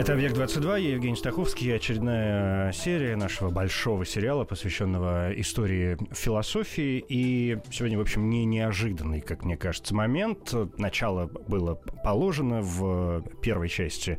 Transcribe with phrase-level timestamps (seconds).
[0.00, 7.04] Это «Объект-22», я Евгений Стаховский, очередная серия нашего большого сериала, посвященного истории философии.
[7.06, 10.54] И сегодня, в общем, не неожиданный, как мне кажется, момент.
[10.78, 14.16] Начало было положено в первой части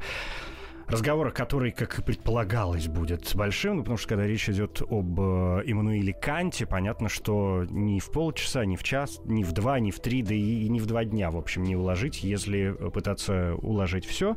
[0.92, 5.64] разговора, который, как и предполагалось, будет большим, ну, потому что когда речь идет об э,
[5.66, 10.00] Эммануиле Канте, понятно, что ни в полчаса, ни в час, ни в два, ни в
[10.00, 14.36] три, да и не в два дня, в общем, не уложить, если пытаться уложить все.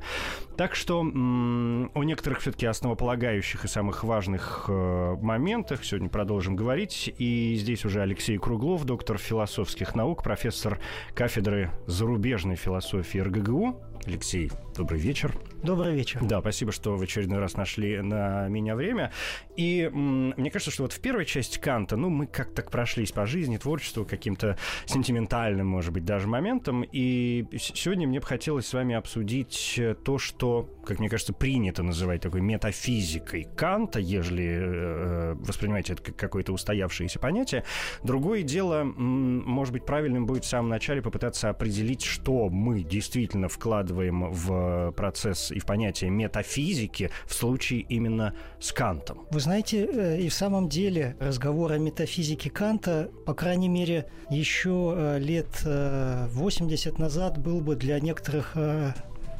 [0.56, 7.12] Так что м- о некоторых все-таки основополагающих и самых важных э, моментах сегодня продолжим говорить.
[7.18, 10.78] И здесь уже Алексей Круглов, доктор философских наук, профессор
[11.14, 13.80] кафедры зарубежной философии РГГУ.
[14.06, 15.34] Алексей, добрый вечер.
[15.62, 16.20] Добрый вечер.
[16.22, 19.12] Да, спасибо, что в очередной раз нашли на меня время.
[19.56, 23.24] И м, мне кажется, что вот в первой части Канта, ну, мы как-то прошлись по
[23.24, 26.84] жизни, творчеству, каким-то сентиментальным, может быть, даже моментом.
[26.92, 32.20] И сегодня мне бы хотелось с вами обсудить то, что, как мне кажется, принято называть
[32.20, 37.64] такой метафизикой Канта, ежели э, воспринимаете это как какое-то устоявшееся понятие.
[38.02, 43.48] Другое дело, м, может быть, правильным будет в самом начале попытаться определить, что мы действительно
[43.48, 44.63] вкладываем в
[44.96, 49.26] процесс и в понятие метафизики в случае именно с Кантом.
[49.30, 54.94] Вы знаете, э, и в самом деле разговор о метафизике Канта, по крайней мере, еще
[54.96, 58.56] э, лет 80 э, назад был бы для некоторых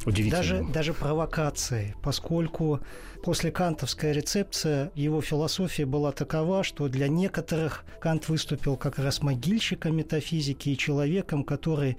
[0.06, 2.80] даже, даже провокацией, поскольку
[3.22, 9.96] после кантовская рецепция, его философия была такова, что для некоторых Кант выступил как раз могильщиком
[9.96, 11.96] метафизики и человеком, который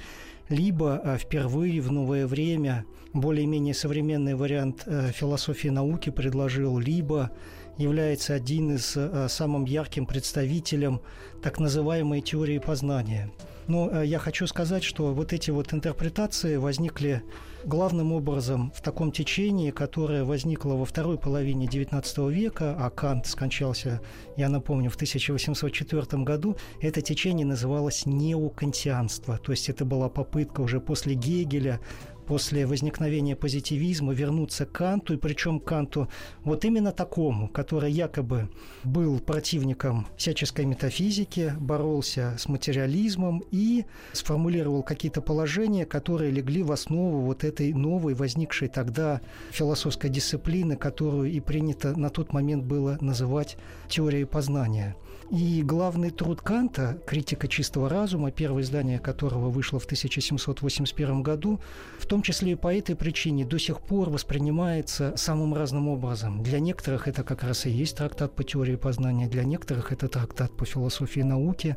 [0.49, 2.85] либо впервые в новое время
[3.15, 7.31] более-менее современный вариант э, философии науки предложил, либо
[7.77, 11.01] является один из э, самым ярким представителем
[11.41, 13.31] так называемой теории познания.
[13.67, 17.23] Но э, я хочу сказать, что вот эти вот интерпретации возникли
[17.65, 24.01] главным образом в таком течении, которое возникло во второй половине XIX века, а Кант скончался,
[24.37, 26.55] я напомню, в 1804 году.
[26.81, 31.79] Это течение называлось неокантианство, то есть это была попытка уже после Гегеля
[32.25, 36.07] после возникновения позитивизма вернуться к Канту, и причем Канту
[36.43, 38.49] вот именно такому, который якобы
[38.83, 47.21] был противником всяческой метафизики, боролся с материализмом и сформулировал какие-то положения, которые легли в основу
[47.21, 49.21] вот этой новой, возникшей тогда
[49.51, 53.57] философской дисциплины, которую и принято на тот момент было называть
[53.87, 54.95] теорией познания.
[55.31, 61.59] И главный труд Канта «Критика чистого разума», первое издание которого вышло в 1781 году,
[61.97, 66.43] в том числе и по этой причине до сих пор воспринимается самым разным образом.
[66.43, 70.55] Для некоторых это как раз и есть трактат по теории познания, для некоторых это трактат
[70.55, 71.75] по философии науки,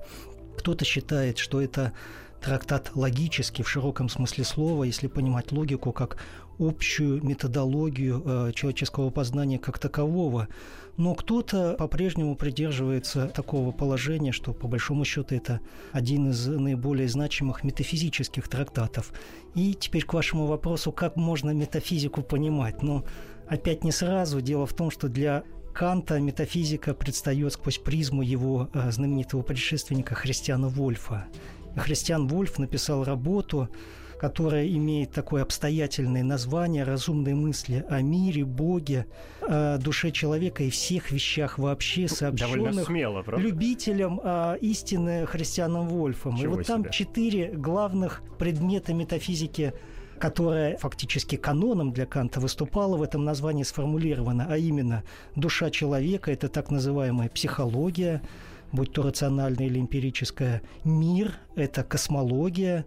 [0.59, 1.93] кто-то считает, что это
[2.43, 6.19] трактат логический в широком смысле слова, если понимать логику как
[6.59, 10.49] общую методологию э, человеческого познания как такового.
[10.99, 15.61] Но кто-то по-прежнему придерживается такого положения, что по большому счету это
[15.93, 19.13] один из наиболее значимых метафизических трактатов.
[19.55, 22.83] И теперь к вашему вопросу, как можно метафизику понимать?
[22.83, 23.05] Ну,
[23.47, 24.41] опять не сразу.
[24.41, 30.67] Дело в том, что для Канта метафизика предстает сквозь призму его э, знаменитого предшественника Христиана
[30.67, 31.29] Вольфа.
[31.77, 33.69] Христиан Вольф написал работу,
[34.19, 39.07] которая имеет такое обстоятельное название «Разумные мысли о мире, Боге,
[39.41, 46.37] о душе человека и всех вещах вообще сообщенных смело, любителям а, истины христианом Вольфом».
[46.37, 46.93] Чего и вот там себе.
[46.93, 49.73] четыре главных предмета метафизики
[50.19, 55.05] которая фактически каноном для Канта выступала, в этом названии сформулирована, а именно
[55.37, 58.21] душа человека– это так называемая психология,
[58.73, 62.85] будь то рациональная или эмпирическая, мир– это космология,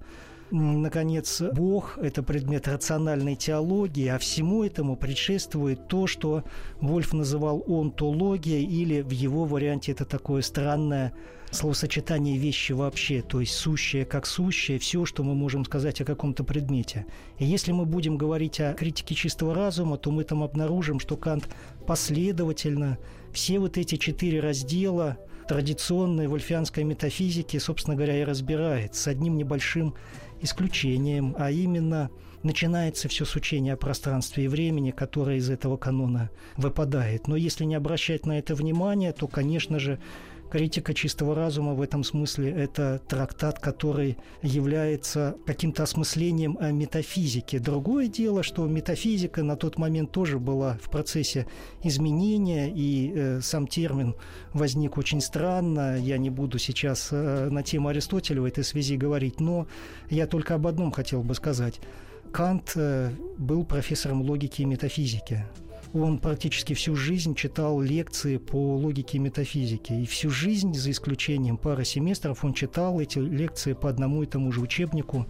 [0.52, 6.44] Наконец, Бог– это предмет рациональной теологии, а всему этому предшествует то, что
[6.82, 11.14] Вольф называл онтологией, или в его варианте это такое странное
[11.52, 16.44] словосочетание вещи вообще, то есть сущее как сущее, все, что мы можем сказать о каком-то
[16.44, 17.06] предмете.
[17.38, 21.48] И если мы будем говорить о критике чистого разума, то мы там обнаружим, что Кант
[21.88, 22.98] последовательно
[23.32, 29.96] все вот эти четыре раздела традиционной вольфианской метафизики, собственно говоря, и разбирает с одним небольшим
[30.42, 32.10] исключением, а именно
[32.44, 37.28] начинается все с учения о пространстве и времени, которое из этого канона выпадает.
[37.28, 40.00] Но если не обращать на это внимание, то, конечно же,
[40.52, 47.58] Критика чистого разума в этом смысле– это трактат, который является каким-то осмыслением о метафизике.
[47.60, 51.48] Другое дело, что метафизика на тот момент тоже была в процессе
[51.84, 54.14] изменения, и э, сам термин
[54.52, 55.98] возник очень странно.
[55.98, 59.68] Я не буду сейчас э, на тему Аристотеля в этой связи говорить, но
[60.10, 61.80] я только об одном хотел бы сказать.
[62.34, 65.46] Кант э, был профессором логики и метафизики.
[65.94, 70.02] Он практически всю жизнь читал лекции по логике и метафизике.
[70.02, 74.52] И всю жизнь, за исключением пары семестров, он читал эти лекции по одному и тому
[74.54, 75.28] же учебнику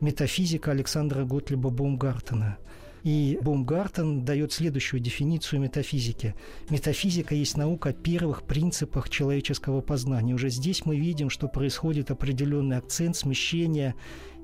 [0.00, 2.58] «Метафизика» Александра Готлиба Баумгартена.
[3.04, 6.34] И Баумгартен дает следующую дефиницию метафизики.
[6.68, 10.34] Метафизика есть наука о первых принципах человеческого познания.
[10.34, 13.94] Уже здесь мы видим, что происходит определенный акцент, смещение,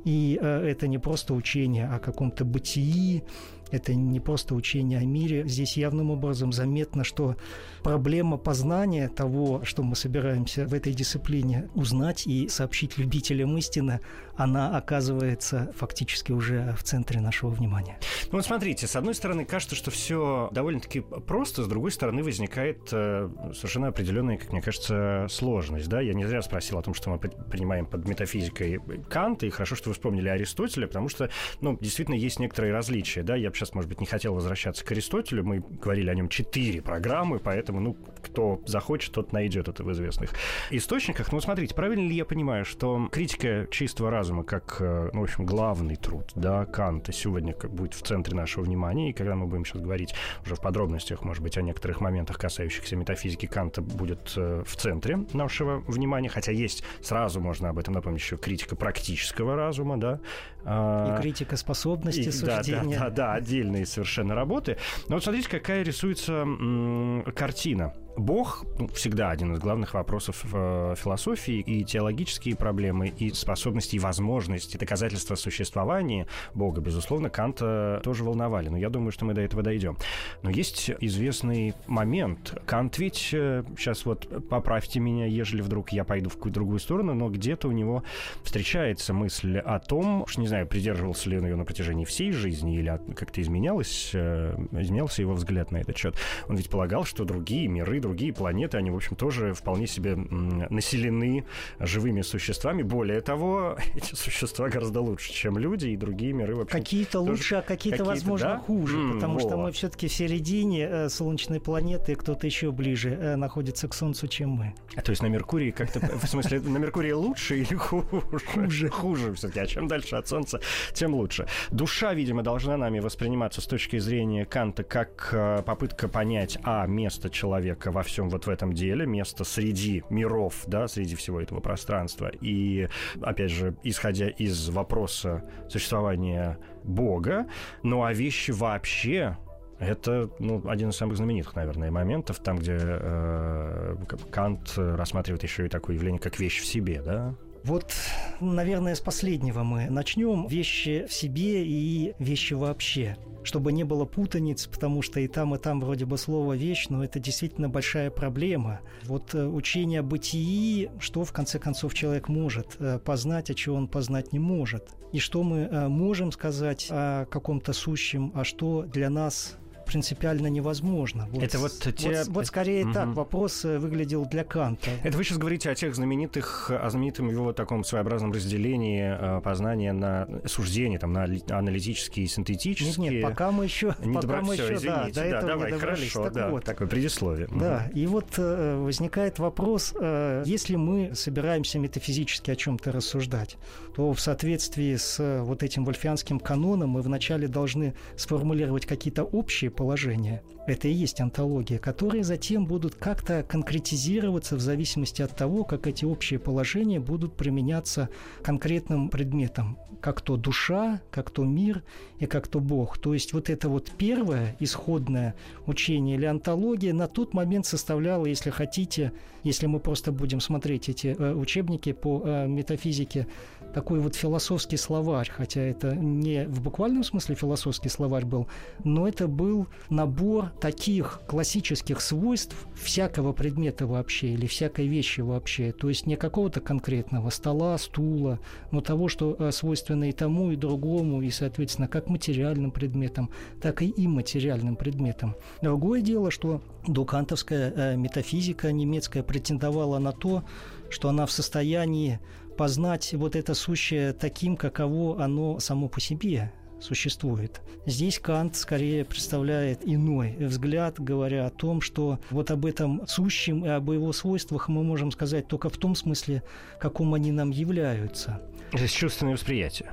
[0.05, 3.25] и э, это не просто учение о каком-то бытии,
[3.73, 5.45] это не просто учение о мире.
[5.47, 7.37] Здесь явным образом заметно, что
[7.83, 14.01] проблема познания того, что мы собираемся в этой дисциплине узнать и сообщить любителям истины,
[14.37, 17.99] она оказывается фактически уже в центре нашего внимания.
[18.27, 22.89] Ну вот смотрите, с одной стороны, кажется, что все довольно-таки просто, с другой стороны, возникает
[22.93, 25.89] э, совершенно определенная, как мне кажется, сложность.
[25.89, 26.01] Да?
[26.01, 29.91] Я не зря спросил о том, что мы принимаем под метафизикой Канта, и хорошо, что
[29.91, 31.31] вы вспомнили Аристотеля, потому что,
[31.61, 33.23] ну, действительно, есть некоторые различия.
[33.23, 33.37] Да?
[33.37, 37.39] Я сейчас, может быть, не хотел возвращаться к Аристотелю, мы говорили о нем четыре программы,
[37.39, 40.33] поэтому, ну, кто захочет, тот найдет это в известных
[40.71, 41.33] источниках.
[41.33, 45.47] Ну, смотрите, правильно ли я понимаю, что критика чистого разума как, э, ну, в общем,
[45.47, 49.83] главный труд, да, Канта сегодня будет в центре нашего внимания, и когда мы будем сейчас
[49.83, 54.77] говорить уже в подробностях, может быть, о некоторых моментах, касающихся метафизики, Канта будет э, в
[54.77, 60.21] центре нашего внимания, хотя есть, сразу можно об этом напомнить, еще критика практического разума, да.
[60.65, 62.99] А, и критика способности и, суждения.
[62.99, 64.77] Да, да, да, да, отдельные совершенно работы.
[65.09, 70.95] Но вот смотрите, какая рисуется м- картина Бог ну, всегда один из главных вопросов э,
[70.97, 78.69] философии, и теологические проблемы, и способности, и возможности, доказательства существования Бога, безусловно, Канта тоже волновали.
[78.69, 79.97] Но я думаю, что мы до этого дойдем.
[80.43, 82.55] Но есть известный момент.
[82.67, 87.15] Кант ведь, э, сейчас вот поправьте меня, ежели вдруг я пойду в какую-то другую сторону,
[87.15, 88.03] но где-то у него
[88.43, 92.77] встречается мысль о том, что, не знаю, придерживался ли он ее на протяжении всей жизни
[92.77, 96.17] или как-то изменялось, э, изменялся его взгляд на этот счет.
[96.49, 101.47] Он ведь полагал, что другие миры, другие планеты, они, в общем, тоже вполне себе населены
[101.79, 102.83] живыми существами.
[102.83, 106.77] Более того, эти существа гораздо лучше, чем люди, и другие миры вообще.
[106.77, 108.59] Какие-то лучше, а какие-то, какие возможно, да?
[108.59, 109.43] хуже, mm, потому вот.
[109.43, 114.29] что мы все-таки в середине э, Солнечной планеты, кто-то еще ближе э, находится к Солнцу,
[114.29, 114.75] чем мы.
[114.97, 118.05] А, то есть на Меркурии как-то, в смысле, на Меркурии лучше или хуже?
[118.53, 118.89] Хуже.
[118.89, 119.61] Хуже все-таки.
[119.61, 120.61] А чем дальше от Солнца,
[120.93, 121.47] тем лучше.
[121.71, 127.31] Душа, видимо, должна нами восприниматься с точки зрения Канта как э, попытка понять, а, место
[127.31, 132.31] человека во всем вот в этом деле, место среди миров, да, среди всего этого пространства.
[132.41, 132.89] И,
[133.21, 137.47] опять же, исходя из вопроса существования Бога,
[137.83, 139.37] ну а вещи вообще
[139.79, 143.97] это ну, один из самых знаменитых, наверное, моментов, там, где э,
[144.31, 147.35] Кант рассматривает еще и такое явление, как вещь в себе, да?
[147.65, 147.93] Вот,
[148.41, 150.47] наверное, с последнего мы начнем.
[150.47, 155.59] Вещи в себе и вещи вообще чтобы не было путаниц, потому что и там, и
[155.59, 158.81] там вроде бы слово «вещь», но это действительно большая проблема.
[159.05, 163.77] Вот э, учение о бытии, что в конце концов человек может э, познать, а чего
[163.77, 164.91] он познать не может.
[165.13, 169.57] И что мы э, можем сказать о каком-то сущем, а что для нас
[169.93, 171.29] принципиально невозможно.
[171.31, 172.19] Вот, это вот те...
[172.19, 172.95] Вот, вот скорее угу.
[172.95, 174.91] так вопрос э, выглядел для Канта.
[175.03, 179.93] Это вы сейчас говорите о тех знаменитых, о знаменитом его таком своеобразном разделении э, познания
[179.93, 183.11] на суждение, там, на аналитические и синтетические.
[183.11, 184.43] Нет, нет, пока мы еще, не пока добра...
[184.43, 186.13] мы еще, извините, да, до да, этого давай, не добрались.
[186.13, 186.65] Хорошо, так да, вот.
[186.65, 187.49] такое предисловие.
[187.49, 187.99] Да, угу.
[187.99, 193.59] и вот э, возникает вопрос, э, если мы собираемся метафизически о чем-то рассуждать,
[193.95, 199.71] то в соответствии с э, вот этим вольфианским каноном мы вначале должны сформулировать какие-то общие
[199.83, 200.43] положения.
[200.65, 206.05] Это и есть антология, которые затем будут как-то конкретизироваться в зависимости от того, как эти
[206.05, 208.09] общие положения будут применяться
[208.45, 211.83] конкретным предметам, как то душа, как то мир
[212.21, 212.97] и как то Бог.
[212.99, 215.35] То есть вот это вот первое исходное
[215.67, 219.13] учение или антология на тот момент составляло, если хотите,
[219.43, 223.27] если мы просто будем смотреть эти э, учебники по э, метафизике,
[223.73, 228.49] такой вот философский словарь, хотя это не в буквальном смысле философский словарь был,
[228.85, 235.73] но это был набор таких классических свойств всякого предмета вообще или всякой вещи вообще.
[235.73, 238.39] То есть не какого-то конкретного стола, стула,
[238.71, 243.83] но того, что э, свойственно и тому, и другому, и, соответственно, как материальным предметам, так
[243.83, 245.35] и имматериальным предметам.
[245.63, 250.45] Другое дело, что докантовская э, метафизика немецкая претендовала на то,
[250.91, 252.21] что она в состоянии
[252.57, 257.61] познать вот это сущее таким, каково оно само по себе существует.
[257.87, 263.69] Здесь Кант скорее представляет иной взгляд, говоря о том, что вот об этом сущем и
[263.69, 266.43] об его свойствах мы можем сказать только в том смысле,
[266.81, 268.43] каком они нам являются.
[268.73, 269.93] Здесь чувственное восприятие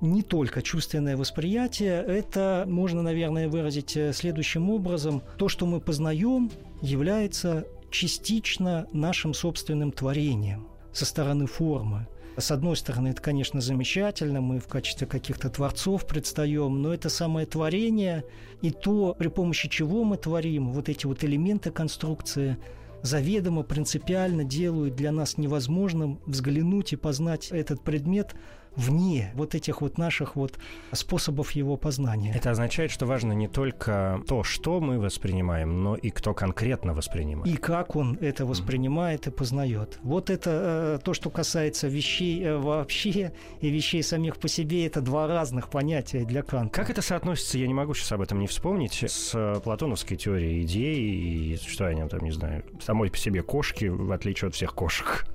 [0.00, 5.22] не только чувственное восприятие, это можно, наверное, выразить э, следующим образом.
[5.38, 6.50] То, что мы познаем,
[6.82, 12.06] является частично нашим собственным творением со стороны формы.
[12.38, 17.46] С одной стороны, это, конечно, замечательно, мы в качестве каких-то творцов предстаем, но это самое
[17.46, 18.24] творение
[18.62, 22.56] и то, при помощи чего мы творим, вот эти вот элементы конструкции,
[23.02, 28.34] заведомо, принципиально делают для нас невозможным взглянуть и познать этот предмет
[28.76, 30.58] вне вот этих вот наших вот
[30.92, 32.32] способов его познания.
[32.34, 37.52] Это означает, что важно не только то, что мы воспринимаем, но и кто конкретно воспринимает.
[37.52, 39.32] И как он это воспринимает mm-hmm.
[39.32, 39.98] и познает.
[40.02, 45.00] Вот это э, то, что касается вещей э, вообще и вещей самих по себе, это
[45.00, 46.74] два разных понятия для Канта.
[46.74, 50.62] Как это соотносится, я не могу сейчас об этом не вспомнить, с э, платоновской теорией
[50.62, 54.74] идеи и что я там, не знаю, самой по себе кошки, в отличие от всех
[54.74, 55.26] кошек.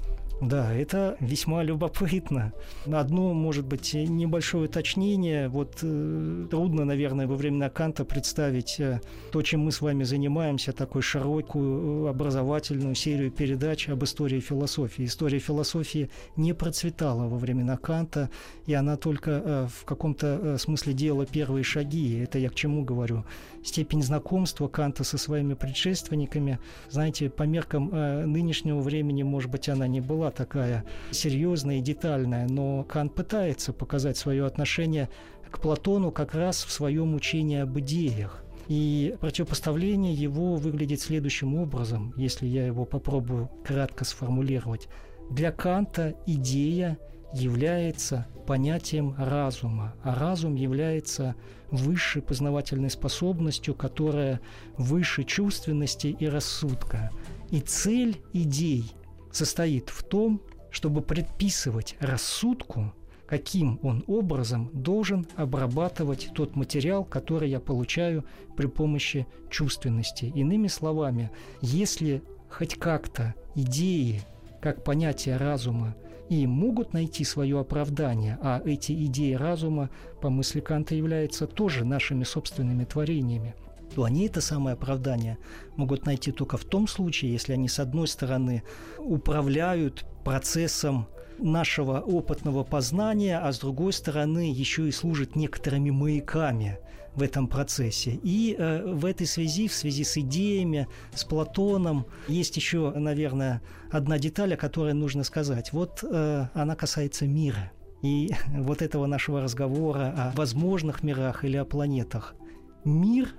[0.41, 2.51] Да, это весьма любопытно.
[2.91, 5.49] Одно, может быть, небольшое уточнение.
[5.49, 10.73] Вот э, трудно, наверное, во времена Канта представить э, то, чем мы с вами занимаемся,
[10.73, 15.05] такую широкую э, образовательную серию передач об истории философии.
[15.05, 18.31] История философии не процветала во времена Канта,
[18.65, 22.17] и она только э, в каком-то э, смысле делала первые шаги.
[22.17, 23.25] Это я к чему говорю?
[23.63, 29.87] Степень знакомства Канта со своими предшественниками, знаете, по меркам э, нынешнего времени, может быть, она
[29.87, 35.09] не была такая серьезная и детальная, но Кант пытается показать свое отношение
[35.51, 38.43] к Платону как раз в своем учении об идеях.
[38.67, 44.87] И противопоставление его выглядит следующим образом, если я его попробую кратко сформулировать.
[45.29, 46.97] Для Канта идея
[47.33, 51.35] является понятием разума, а разум является
[51.69, 54.41] высшей познавательной способностью, которая
[54.77, 57.11] выше чувственности и рассудка.
[57.49, 58.91] И цель идей
[59.31, 62.93] состоит в том, чтобы предписывать рассудку,
[63.25, 68.25] каким он образом должен обрабатывать тот материал, который я получаю
[68.57, 70.25] при помощи чувственности.
[70.35, 74.21] Иными словами, если хоть как-то идеи,
[74.61, 75.95] как понятие разума,
[76.31, 79.89] и могут найти свое оправдание, а эти идеи разума,
[80.21, 83.53] по мысли Канта, являются тоже нашими собственными творениями,
[83.93, 85.37] то они это самое оправдание
[85.75, 88.63] могут найти только в том случае, если они, с одной стороны,
[88.97, 91.07] управляют процессом
[91.37, 96.79] нашего опытного познания, а с другой стороны еще и служат некоторыми маяками
[97.15, 98.19] в этом процессе.
[98.23, 104.17] И э, в этой связи, в связи с идеями, с Платоном, есть еще, наверное, одна
[104.17, 105.73] деталь, о которой нужно сказать.
[105.73, 107.71] Вот э, она касается мира.
[108.01, 112.35] И вот этого нашего разговора о возможных мирах или о планетах.
[112.83, 113.29] Мир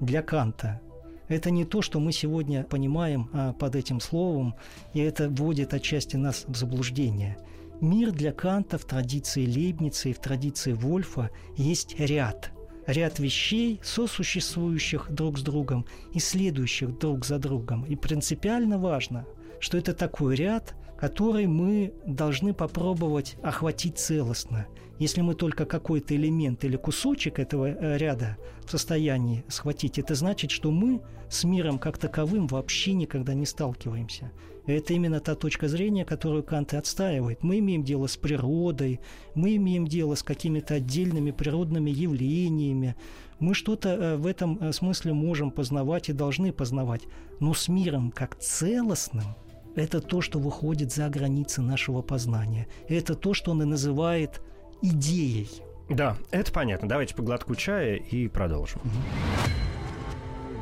[0.00, 0.80] для Канта
[1.28, 4.54] это не то, что мы сегодня понимаем а, под этим словом,
[4.92, 7.38] и это вводит отчасти нас в заблуждение.
[7.80, 12.53] Мир для Канта в традиции Лейбница и в традиции Вольфа есть ряд.
[12.86, 17.84] Ряд вещей, сосуществующих друг с другом и следующих друг за другом.
[17.84, 19.26] И принципиально важно,
[19.60, 24.66] что это такой ряд, который мы должны попробовать охватить целостно–
[24.98, 30.50] если мы только какой-то элемент или кусочек этого э, ряда в состоянии схватить, это значит,
[30.50, 34.30] что мы с миром как таковым вообще никогда не сталкиваемся.
[34.66, 37.42] Это именно та точка зрения, которую Кант и отстаивает.
[37.42, 39.00] Мы имеем дело с природой,
[39.34, 42.96] мы имеем дело с какими-то отдельными природными явлениями.
[43.40, 47.02] Мы что-то э, в этом э, смысле можем познавать и должны познавать.
[47.40, 49.36] Но с миром как целостным–
[49.76, 52.66] это то, что выходит за границы нашего познания.
[52.88, 54.40] Это то, что он и называет
[54.80, 55.50] идеей.
[55.90, 56.88] Да, это понятно.
[56.88, 58.80] Давайте по глотку чая и продолжим.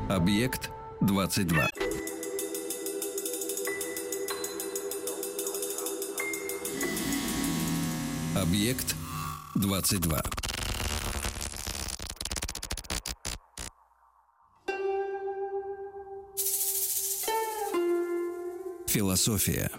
[0.09, 1.69] Объект 22.
[8.35, 8.97] Объект
[9.57, 10.23] 22.
[18.87, 19.71] Философия.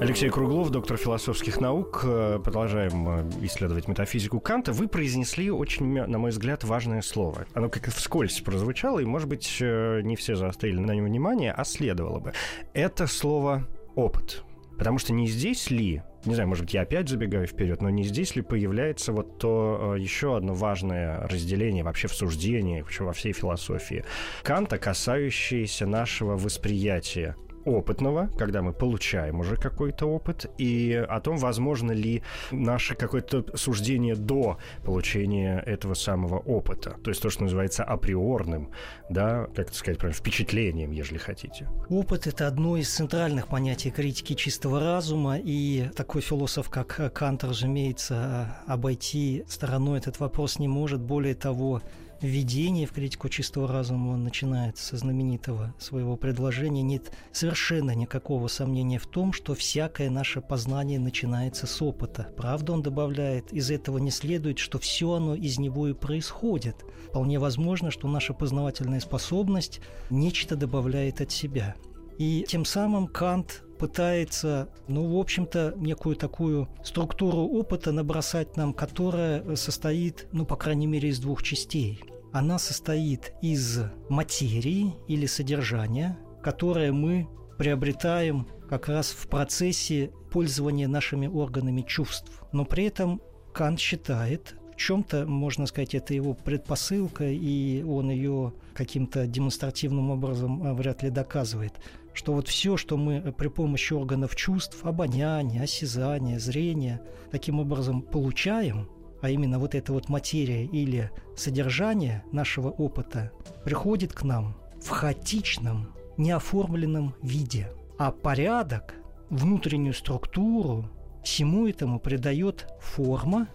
[0.00, 2.00] Алексей Круглов, доктор философских наук.
[2.02, 4.72] Э, продолжаем э, исследовать метафизику Канта.
[4.72, 7.46] Вы произнесли очень, на мой взгляд, важное слово.
[7.54, 11.64] Оно как вскользь прозвучало, и, может быть, э, не все заострили на нем внимание, а
[11.64, 12.32] следовало бы.
[12.74, 14.42] Это слово «опыт».
[14.78, 18.04] Потому что не здесь ли, не знаю, может быть, я опять забегаю вперед, но не
[18.04, 23.32] здесь ли появляется вот то еще одно важное разделение вообще в суждении, вообще во всей
[23.32, 24.04] философии?
[24.42, 31.92] Канта, касающееся нашего восприятия опытного, когда мы получаем уже какой-то опыт, и о том, возможно
[31.92, 36.96] ли наше какое-то суждение до получения этого самого опыта.
[37.02, 38.70] То есть то, что называется априорным,
[39.10, 41.68] да, как это сказать, прям впечатлением, если хотите.
[41.88, 48.56] Опыт– это одно из центральных понятий критики чистого разума, и такой философ, как Кант, разумеется,
[48.66, 51.00] обойти стороной этот вопрос не может.
[51.00, 51.82] Более того,
[52.26, 56.82] введение в критику чистого разума он начинает со знаменитого своего предложения.
[56.82, 62.28] Нет совершенно никакого сомнения в том, что всякое наше познание начинается с опыта.
[62.36, 66.84] Правда, он добавляет, из этого не следует, что все оно из него и происходит.
[67.08, 69.80] Вполне возможно, что наша познавательная способность
[70.10, 71.74] нечто добавляет от себя.
[72.18, 79.54] И тем самым Кант пытается, ну, в общем-то, некую такую структуру опыта набросать нам, которая
[79.54, 82.02] состоит, ну, по крайней мере, из двух частей.
[82.36, 91.28] Она состоит из материи или содержания, которое мы приобретаем как раз в процессе пользования нашими
[91.28, 92.42] органами чувств.
[92.52, 93.22] Но при этом
[93.54, 100.62] Кант считает, в чем-то, можно сказать, это его предпосылка, и он ее каким-то демонстративным образом
[100.62, 101.72] а, вряд ли доказывает,
[102.12, 107.00] что вот все, что мы э, при помощи органов чувств, обоняния, осязания, зрения,
[107.30, 113.32] таким образом получаем, а именно вот эта вот материя или содержание нашего опыта,
[113.64, 117.70] приходит к нам в хаотичном, неоформленном виде.
[117.98, 118.94] А порядок,
[119.30, 120.88] внутреннюю структуру
[121.24, 123.48] всему этому придает форма,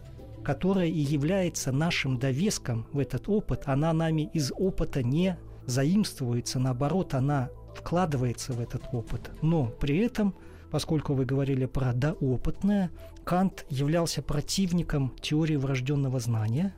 [0.43, 3.63] которая и является нашим довеском в этот опыт.
[3.65, 9.31] Она нами из опыта не заимствуется, наоборот, она вкладывается в этот опыт.
[9.41, 10.35] Но при этом,
[10.71, 12.91] поскольку вы говорили про доопытное,
[13.23, 16.73] Кант являлся противником теории врожденного знания,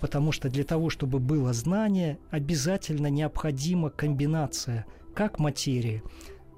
[0.00, 6.02] потому что для того, чтобы было знание, обязательно необходима комбинация как материи,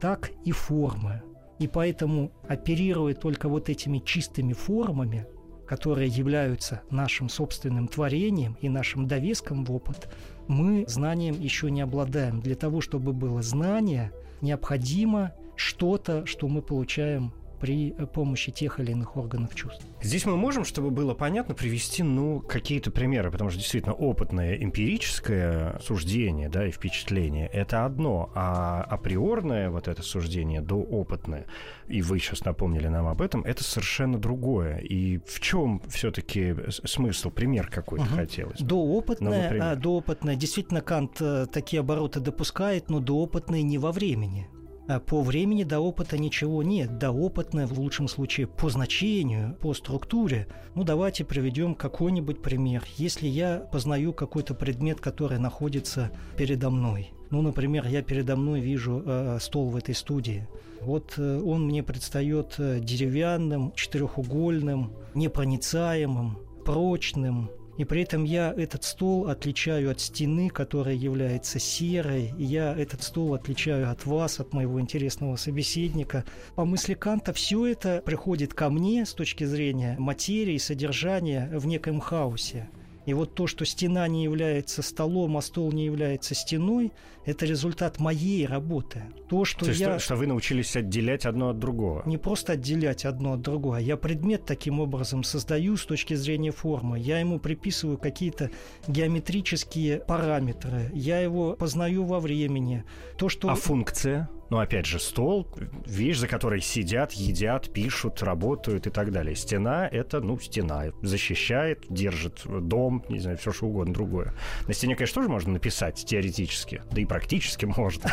[0.01, 1.23] так и формы.
[1.59, 5.27] И поэтому, оперируя только вот этими чистыми формами,
[5.67, 10.09] которые являются нашим собственным творением и нашим довеском в опыт,
[10.49, 12.41] мы знанием еще не обладаем.
[12.41, 19.17] Для того, чтобы было знание, необходимо что-то, что мы получаем при помощи тех или иных
[19.17, 19.85] органов чувств.
[20.03, 25.79] Здесь мы можем, чтобы было понятно, привести ну, какие-то примеры, потому что действительно опытное эмпирическое
[25.81, 31.47] суждение да, и впечатление– это одно, а априорное вот это суждение, доопытное,
[31.89, 34.79] и вы сейчас напомнили нам об этом, это совершенно другое.
[34.79, 38.15] И в чем все-таки смысл, пример какой-то угу.
[38.15, 38.61] хотелось?
[38.61, 44.49] Доопытное, ну, а, доопытное, действительно, Кант э, такие обороты допускает, но доопытное не во времени.
[44.89, 46.99] А по времени до опыта ничего нет.
[46.99, 50.47] До опытное, в лучшем случае, по значению, по структуре.
[50.75, 52.85] Ну, давайте приведем какой-нибудь пример.
[52.97, 57.11] Если я познаю какой-то предмет, который находится передо мной.
[57.31, 60.47] Ну, например, я передо мной вижу э, стол в этой студии.
[60.81, 68.85] Вот э, он мне предстает э, деревянным, четырехугольным, непроницаемым, прочным, и при этом я этот
[68.85, 74.53] стол отличаю от стены, которая является серой, и я этот стол отличаю от вас, от
[74.53, 76.25] моего интересного собеседника.
[76.55, 82.01] По мысли Канта все это приходит ко мне с точки зрения материи, содержания в неком
[82.01, 82.69] хаосе.
[83.07, 86.93] И вот то, что стена не является столом, а стол не является стеной,
[87.25, 89.03] это результат моей работы.
[89.29, 89.95] То, что то есть, я...
[89.95, 92.03] То, что вы научились отделять одно от другого.
[92.05, 93.77] Не просто отделять одно от другого.
[93.77, 96.99] Я предмет таким образом создаю с точки зрения формы.
[96.99, 98.51] Я ему приписываю какие-то
[98.89, 100.91] геометрические параметры.
[100.93, 102.85] Я его познаю во времени.
[103.17, 103.49] То, что...
[103.51, 104.29] А функция?
[104.49, 105.49] Ну, опять же, стол,
[105.87, 109.35] вещь, за которой сидят, едят, пишут, работают и так далее.
[109.35, 110.85] Стена— это, ну, стена.
[111.03, 114.35] Защищает, держит дом, не знаю, все что угодно другое.
[114.69, 118.11] На стене, конечно, тоже можно написать теоретически, да и практически можно.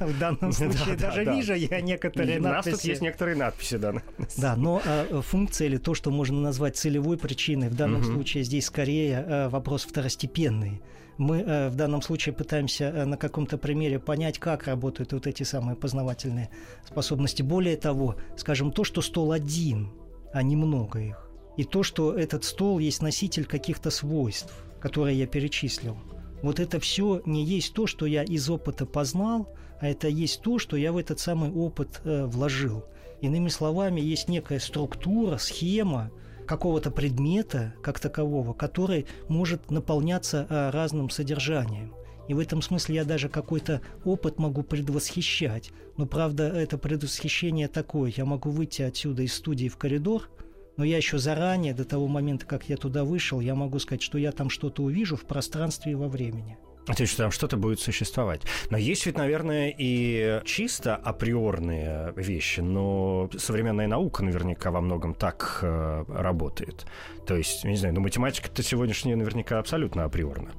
[0.00, 2.68] В данном случае даже вижу я некоторые надписи.
[2.68, 3.94] У нас тут есть некоторые надписи, да.
[4.36, 8.66] Да, но э, функция или то, что можно назвать целевой причиной, в данном случае здесь
[8.66, 10.80] скорее э, вопрос второстепенный
[11.20, 15.42] мы э, в данном случае пытаемся э, на каком-то примере понять, как работают вот эти
[15.42, 16.48] самые познавательные
[16.86, 17.42] способности.
[17.42, 19.90] Более того, скажем, то, что стол один,
[20.32, 25.26] а не много их, и то, что этот стол есть носитель каких-то свойств, которые я
[25.26, 25.98] перечислил.
[26.42, 30.58] Вот это все не есть то, что я из опыта познал, а это есть то,
[30.58, 32.86] что я в этот самый опыт э, вложил.
[33.20, 36.10] Иными словами, есть некая структура, схема
[36.50, 41.94] какого-то предмета как такового, который может наполняться а, разным содержанием.
[42.26, 45.70] И в этом смысле я даже какой-то опыт могу предвосхищать.
[45.96, 48.12] Но правда, это предвосхищение такое.
[48.16, 50.28] Я могу выйти отсюда из студии в коридор,
[50.76, 54.18] но я еще заранее, до того момента, как я туда вышел, я могу сказать, что
[54.18, 56.58] я там что-то увижу в пространстве и во времени.
[56.86, 58.42] То есть там что-то будет существовать.
[58.70, 65.60] Но есть ведь, наверное, и чисто априорные вещи, но современная наука наверняка во многом так
[65.62, 66.86] э, работает.
[67.26, 70.50] То есть, не знаю, ну математика-то сегодняшняя наверняка абсолютно априорна.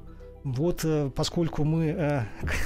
[0.43, 2.21] Вот э, поскольку мы э,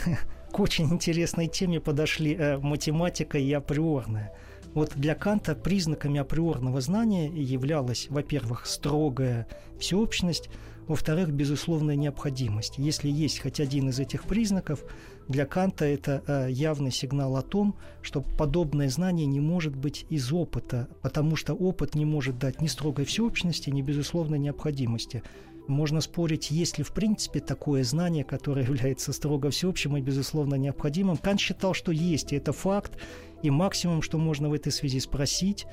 [0.52, 4.34] к очень интересной теме подошли, э, математика и априорная.
[4.74, 9.48] Вот для Канта признаками априорного знания являлась, во-первых, строгая
[9.80, 10.50] всеобщность,
[10.88, 12.78] во-вторых, безусловная необходимость.
[12.78, 14.84] Если есть хоть один из этих признаков,
[15.28, 20.32] для Канта это э, явный сигнал о том, что подобное знание не может быть из
[20.32, 25.24] опыта, потому что опыт не может дать ни строгой всеобщности, ни безусловной необходимости.
[25.68, 31.18] Можно спорить, есть ли в принципе такое знание, которое является строго всеобщим и безусловно необходимым.
[31.18, 33.00] Кант считал, что есть, и это факт.
[33.42, 35.66] И максимум, что можно в этой связи спросить,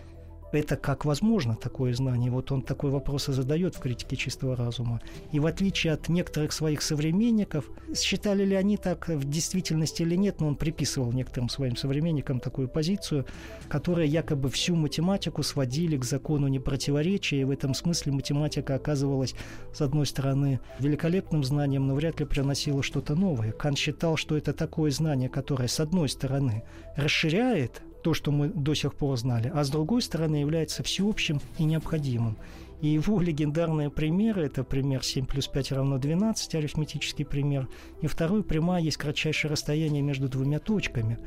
[0.52, 2.30] это как возможно такое знание?
[2.30, 5.00] Вот он такой вопрос и задает в критике чистого разума.
[5.32, 10.40] И в отличие от некоторых своих современников, считали ли они так в действительности или нет,
[10.40, 13.26] но он приписывал некоторым своим современникам такую позицию,
[13.68, 19.34] которая якобы всю математику сводили к закону непротиворечия, и в этом смысле математика оказывалась,
[19.72, 23.52] с одной стороны, великолепным знанием, но вряд ли приносила что-то новое.
[23.52, 26.62] Кант считал, что это такое знание, которое, с одной стороны,
[26.96, 31.64] расширяет то, что мы до сих пор знали, а с другой стороны является всеобщим и
[31.64, 32.36] необходимым.
[32.80, 37.68] И его легендарные примеры– это пример 7 плюс 5 равно 12, арифметический пример.
[38.00, 41.18] И второй– прямая есть кратчайшее расстояние между двумя точками.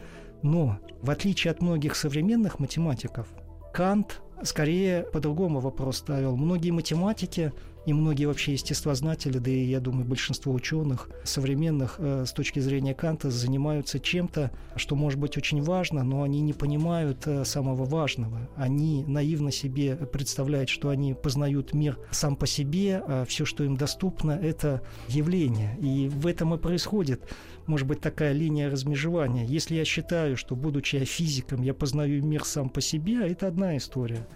[0.44, 3.28] Но, в отличие от многих современных математиков,
[3.74, 6.36] Кант скорее по-другому вопрос ставил.
[6.36, 7.54] Многие математики
[7.86, 12.94] и многие вообще естествознатели, да и, я думаю, большинство ученых современных э, с точки зрения
[12.94, 18.50] Канта занимаются чем-то, что может быть очень важно, но они не понимают э, самого важного.
[18.56, 23.78] Они наивно себе представляют, что они познают мир сам по себе, а все, что им
[23.78, 25.78] доступно, это явление.
[25.80, 27.22] И в этом и происходит
[27.68, 29.46] может быть, такая линия размежевания.
[29.46, 34.28] Если я считаю, что, будучи физиком, я познаю мир сам по себе, это одна история.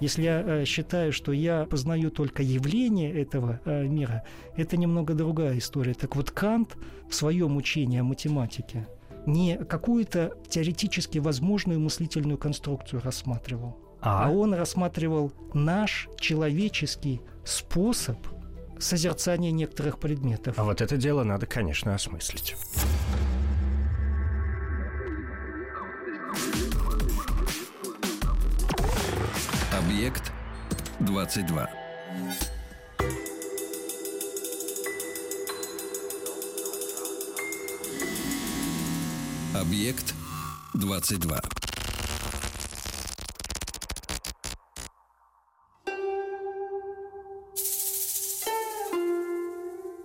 [0.00, 4.24] Если я э, считаю, что я познаю только явление этого э, мира,
[4.56, 5.94] это немного другая история.
[5.94, 6.76] Так вот, Кант
[7.08, 8.86] в своем учении о математике
[9.26, 18.16] не какую-то теоретически возможную мыслительную конструкцию рассматривал, а, а он рассматривал наш человеческий способ
[18.78, 20.54] созерцания некоторых предметов.
[20.56, 22.54] А вот это дело надо, конечно, осмыслить.
[29.98, 30.32] Объект
[31.00, 31.66] 22.
[39.54, 40.14] Объект
[40.76, 41.40] 22.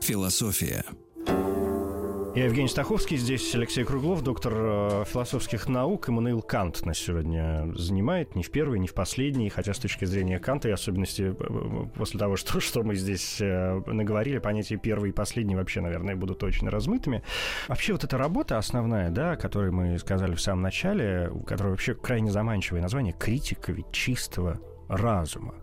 [0.01, 0.83] Философия.
[2.35, 6.09] Я Евгений Стаховский, здесь Алексей Круглов, доктор э, философских наук.
[6.09, 10.39] Иммануил Кант нас сегодня занимает, не в первый, не в последний, хотя с точки зрения
[10.39, 15.13] Канта, и особенности э, э, после того, что, что мы здесь наговорили, понятия первый и
[15.13, 17.21] последний вообще, наверное, будут очень размытыми.
[17.67, 21.69] Вообще вот эта работа основная, да, о которой мы сказали в самом начале, у которой
[21.69, 25.53] вообще крайне заманчивое название «Критика ведь чистого разума».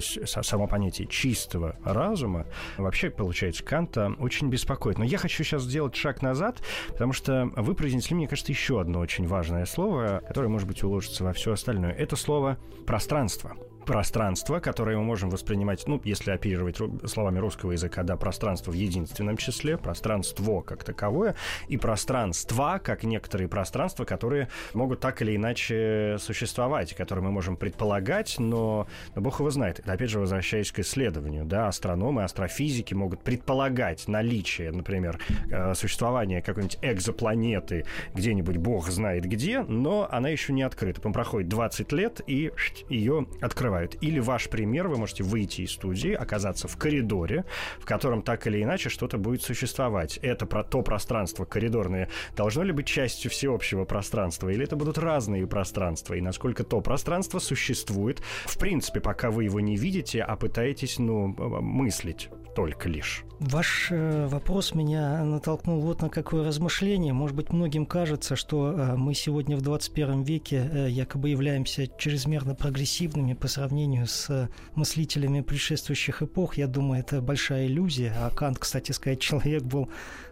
[0.00, 4.98] Само понятие чистого разума вообще, получается, Канта очень беспокоит.
[4.98, 9.00] Но я хочу сейчас сделать шаг назад, потому что вы произнесли, мне кажется, еще одно
[9.00, 11.92] очень важное слово, которое, может быть, уложится во все остальное.
[11.92, 13.56] Это слово «пространство»
[13.86, 19.36] пространство, которое мы можем воспринимать, ну, если оперировать словами русского языка, да, пространство в единственном
[19.36, 21.36] числе, пространство как таковое,
[21.68, 28.36] и пространства, как некоторые пространства, которые могут так или иначе существовать, которые мы можем предполагать,
[28.38, 29.80] но, но бог его знает.
[29.86, 35.20] Опять же, возвращаясь к исследованию, да, астрономы, астрофизики могут предполагать наличие, например,
[35.50, 41.00] э, существования какой-нибудь экзопланеты где-нибудь, бог знает где, но она еще не открыта.
[41.00, 42.50] Проходит 20 лет, и
[42.88, 43.96] ее открывают открывают.
[44.00, 47.44] Или ваш пример, вы можете выйти из студии, оказаться в коридоре,
[47.78, 50.18] в котором так или иначе что-то будет существовать.
[50.22, 55.46] Это про то пространство коридорное должно ли быть частью всеобщего пространства, или это будут разные
[55.46, 60.98] пространства, и насколько то пространство существует, в принципе, пока вы его не видите, а пытаетесь,
[60.98, 62.30] ну, мыслить.
[62.56, 63.22] Только лишь.
[63.38, 67.12] Ваш э, вопрос меня натолкнул вот на какое размышление.
[67.12, 72.54] Может быть, многим кажется, что э, мы сегодня в 21 веке э, якобы являемся чрезмерно
[72.54, 76.56] прогрессивными по сравнению с мыслителями предшествующих эпох.
[76.56, 78.14] Я думаю, это большая иллюзия.
[78.18, 79.90] А Кант, кстати сказать, человек был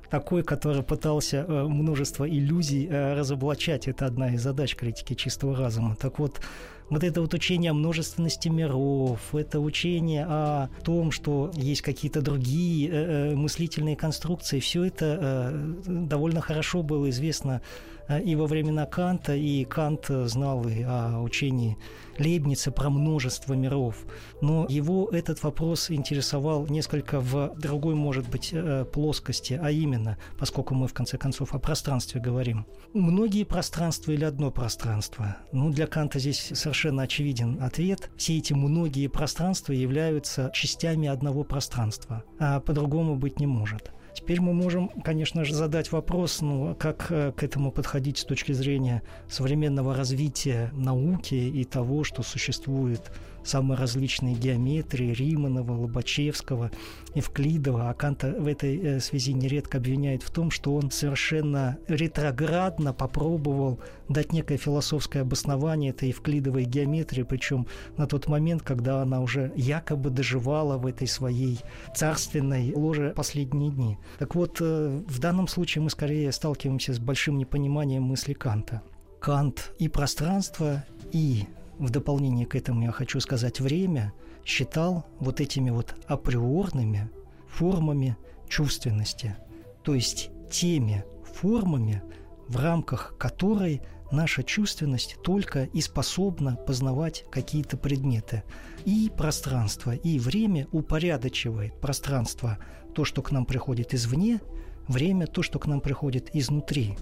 [0.09, 3.87] такой, который пытался множество иллюзий разоблачать.
[3.87, 5.95] Это одна из задач критики чистого разума.
[5.97, 6.41] Так вот,
[6.91, 12.89] вот это вот учение о множественности миров, это учение о том, что есть какие-то другие
[12.89, 12.93] э,
[13.33, 17.63] э мыслительные конструкции, все это э, довольно хорошо было известно
[18.09, 21.77] и во времена Канта, и Кант знал и о учении
[22.19, 23.97] Лейбница про множество миров.
[24.41, 30.75] Но его этот вопрос интересовал несколько в другой, может быть, э, плоскости, а именно, поскольку
[30.75, 32.67] мы в конце концов о пространстве говорим.
[32.93, 35.37] Многие пространства или одно пространство?
[35.53, 38.11] Ну, для Канта здесь совершенно очевиден ответ.
[38.17, 43.91] Все эти многие пространства являются частями одного пространства, а по-другому быть не может.
[44.15, 48.25] Теперь мы можем, конечно же, задать вопрос, ну, а как э, к этому подходить с
[48.25, 53.11] точки зрения современного развития науки и того, что существует
[53.45, 56.71] самые различные геометрии Риманова, Лобачевского,
[57.15, 57.91] Евклидова.
[57.91, 63.81] А Канта в этой э, связи нередко обвиняет в том, что он совершенно ретроградно попробовал
[64.09, 70.11] дать некое философское обоснование этой евклидовой геометрии, причем на тот момент, когда она уже якобы
[70.11, 71.61] доживала в этой своей
[71.95, 73.99] царственной ложе последние дни.
[74.19, 78.83] Так вот, э, в данном случае мы скорее сталкиваемся с большим непониманием мысли Канта.
[79.21, 81.47] Кант и пространство, и
[81.79, 84.13] в дополнение к этому я хочу сказать время,
[84.45, 87.11] считал вот этими вот априорными
[87.49, 88.17] формами
[88.49, 89.37] чувственности,
[89.83, 92.03] то есть теми формами,
[92.49, 93.81] в рамках которой
[94.13, 98.45] наша чувственность только и способна познавать какие-то предметы.
[98.85, 102.59] И пространство, и время упорядочивает пространство,
[102.95, 104.41] то, что к нам приходит извне,
[104.89, 106.97] время, то, что к нам приходит изнутри.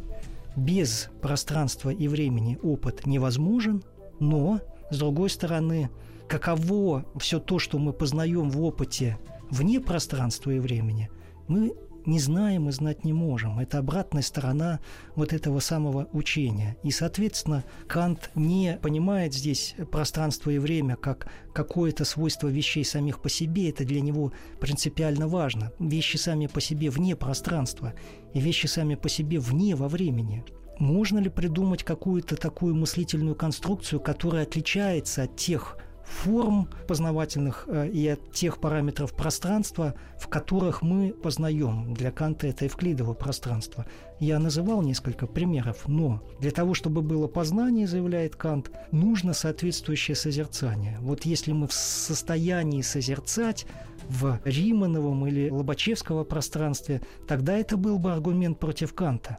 [0.56, 3.82] Без пространства и времени опыт невозможен,
[4.22, 5.90] но, с другой стороны,
[6.28, 9.18] каково все то, что мы познаем в опыте
[9.50, 11.10] вне пространства и времени,
[11.48, 11.74] мы
[12.06, 13.58] не знаем и знать не можем.
[13.58, 14.78] Это обратная сторона
[15.16, 16.76] вот этого самого учения.
[16.84, 23.28] И, соответственно, Кант не понимает здесь пространство и время как какое-то свойство вещей самих по
[23.28, 23.70] себе.
[23.70, 25.72] Это для него принципиально важно.
[25.80, 27.92] Вещи сами по себе вне пространства
[28.34, 30.44] и вещи сами по себе вне во времени.
[30.82, 38.08] Можно ли придумать какую-то такую мыслительную конструкцию, которая отличается от тех форм познавательных э, и
[38.08, 41.94] от тех параметров пространства, в которых мы познаем.
[41.94, 43.86] Для Канта это Евклидово пространство.
[44.18, 50.98] Я называл несколько примеров, но для того, чтобы было познание, заявляет Кант, нужно соответствующее созерцание.
[51.00, 53.66] Вот если мы в состоянии созерцать
[54.08, 59.38] в Римановом или Лобачевского пространстве, тогда это был бы аргумент против Канта.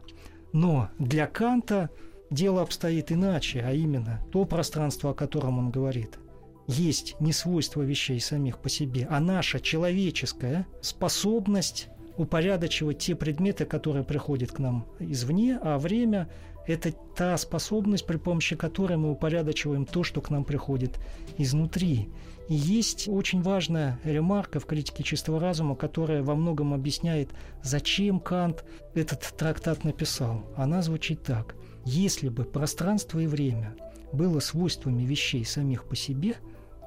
[0.54, 1.90] Но для Канта
[2.30, 6.20] дело обстоит иначе, а именно то пространство, о котором он говорит,
[6.68, 14.04] есть не свойство вещей самих по себе, а наша человеческая способность упорядочивать те предметы, которые
[14.04, 16.30] приходят к нам извне, а время–
[16.66, 20.98] это та способность, при помощи которой мы упорядочиваем то, что к нам приходит
[21.38, 22.08] изнутри.
[22.48, 27.30] И есть очень важная ремарка в критике чистого разума, которая во многом объясняет,
[27.62, 30.44] зачем Кант этот трактат написал.
[30.56, 31.54] Она звучит так.
[31.84, 33.74] Если бы пространство и время
[34.12, 36.36] было свойствами вещей самих по себе,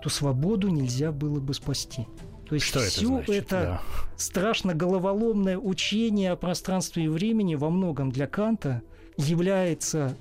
[0.02, 2.08] то свободу нельзя было бы спасти.
[2.48, 3.82] То есть Что все это, это да.
[4.16, 8.84] страшно головоломное учение о пространстве и времени во многом для Канта
[9.18, 10.16] является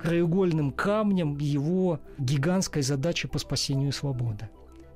[0.00, 4.48] краеугольным камнем его гигантской задачи по спасению свободы.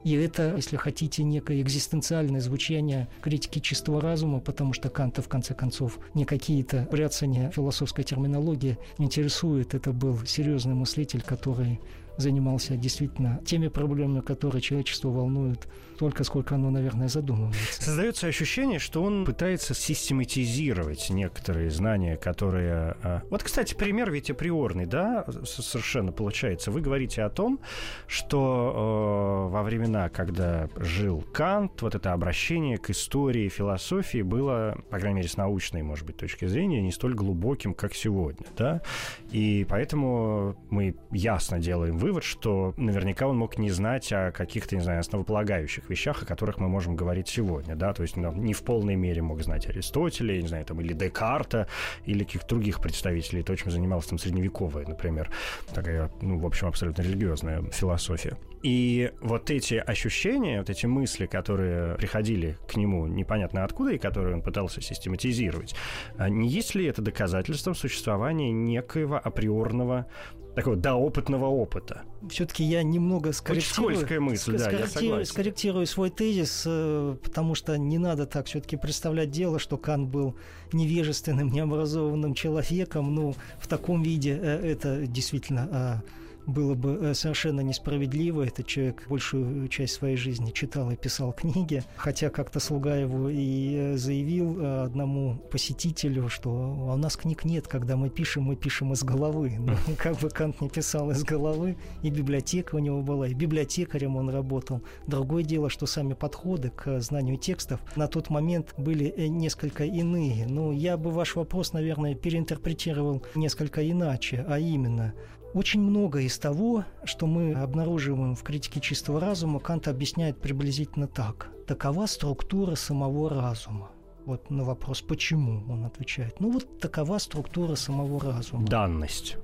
[0.05, 5.55] И это, если хотите, некое экзистенциальное звучание критики чистого разума, потому что Канта, в конце
[5.55, 9.75] концов, не какие-то бряцания философской терминологии интересует.
[9.75, 11.81] Это был серьезный мыслитель, который
[12.17, 15.69] занимался действительно теми проблемами, которые человечество волнуют
[16.03, 17.81] столько, сколько оно, наверное, задумывается.
[17.81, 22.97] Создается ощущение, что он пытается систематизировать некоторые знания, которые...
[23.05, 26.73] А, вот, кстати, пример ведь априорный, да, совершенно получается.
[26.73, 27.61] Вы говорите о том,
[28.09, 34.99] что э, во времена, когда жил Кант, вот это обращение к истории, философии было, по
[34.99, 38.83] крайней мере, с научной, может быть, точки зрения, не столь глубоким, как сегодня, да,
[39.31, 44.83] и поэтому мы ясно делаем вывод, что наверняка он мог не знать о каких-то, не
[44.83, 48.63] знаю, основополагающих вещах, о которых мы можем говорить сегодня, да, то есть ну, не в
[48.63, 51.69] полной мере мог знать Аристотеля, не знаю, там, или Декарта,
[52.05, 55.31] или каких-то других представителей, то, чем занимался там средневековая, например,
[55.73, 58.37] такая, ну, в общем, абсолютно религиозная философия.
[58.63, 64.37] И вот эти ощущения, вот эти мысли, которые приходили к нему непонятно откуда и которые
[64.37, 65.75] он пытался систематизировать,
[66.17, 70.07] а не есть ли это доказательством существования некоего априорного
[70.55, 72.03] такого доопытного опыта.
[72.29, 75.25] Все-таки я немного скорректирую, скользкая мысль, да, я согласен.
[75.25, 80.37] скорректирую свой тезис, э, потому что не надо так все-таки представлять дело, что Кант был
[80.73, 83.15] невежественным, необразованным человеком.
[83.15, 86.03] Ну, в таком виде э, это действительно а,
[86.47, 88.43] было бы э, совершенно несправедливо.
[88.43, 93.75] Этот человек большую часть своей жизни читал и писал книги, хотя как-то слуга его и
[93.77, 98.57] э, заявил э, одному посетителю, что «А у нас книг нет, когда мы пишем, мы
[98.57, 99.59] пишем из головы.
[99.73, 104.17] Ну, как бы Кант не писал из головы, и библиотека у него была, и библиотекарем
[104.17, 104.83] он работал.
[105.07, 110.47] Другое дело, что сами подходы к знанию текстов на тот момент были несколько иные.
[110.47, 115.15] Но я бы ваш вопрос, наверное, переинтерпретировал несколько иначе, а именно,
[115.55, 121.51] очень много из того, что мы обнаруживаем в критике чистого разума, Кант объясняет приблизительно так.
[121.67, 123.91] Такова структура самого разума.
[124.25, 126.41] Вот на вопрос «почему?» он отвечает.
[126.41, 128.67] Ну вот такова структура самого разума.
[128.67, 129.37] Данность.